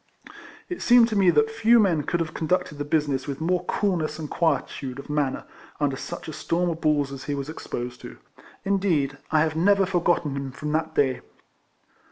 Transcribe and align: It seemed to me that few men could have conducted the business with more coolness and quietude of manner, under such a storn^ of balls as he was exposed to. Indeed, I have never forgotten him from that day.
It 0.67 0.81
seemed 0.81 1.07
to 1.09 1.15
me 1.15 1.29
that 1.29 1.51
few 1.51 1.79
men 1.79 2.01
could 2.01 2.21
have 2.21 2.33
conducted 2.33 2.79
the 2.79 2.83
business 2.83 3.27
with 3.27 3.39
more 3.39 3.63
coolness 3.65 4.17
and 4.17 4.27
quietude 4.31 4.97
of 4.97 5.11
manner, 5.11 5.45
under 5.79 5.95
such 5.95 6.27
a 6.27 6.31
storn^ 6.31 6.71
of 6.71 6.81
balls 6.81 7.11
as 7.11 7.25
he 7.25 7.35
was 7.35 7.49
exposed 7.49 8.01
to. 8.01 8.17
Indeed, 8.65 9.19
I 9.29 9.41
have 9.41 9.55
never 9.55 9.85
forgotten 9.85 10.35
him 10.35 10.53
from 10.53 10.71
that 10.71 10.95
day. 10.95 11.21